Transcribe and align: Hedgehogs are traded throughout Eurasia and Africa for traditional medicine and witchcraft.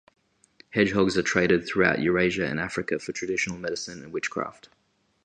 Hedgehogs 0.71 1.15
are 1.15 1.21
traded 1.21 1.67
throughout 1.67 2.01
Eurasia 2.01 2.47
and 2.47 2.59
Africa 2.59 2.97
for 2.97 3.11
traditional 3.11 3.59
medicine 3.59 4.01
and 4.03 4.11
witchcraft. 4.11 4.69